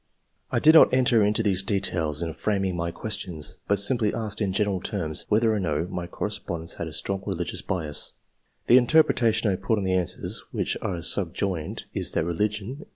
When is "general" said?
4.51-4.81